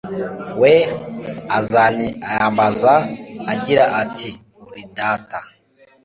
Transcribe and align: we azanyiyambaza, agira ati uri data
we 0.61 0.73
azanyiyambaza, 1.57 2.93
agira 3.51 3.83
ati 4.01 4.29
uri 4.67 4.83
data 4.97 5.39